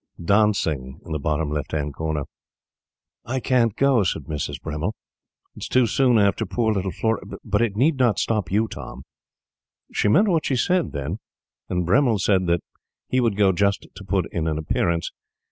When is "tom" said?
8.67-9.03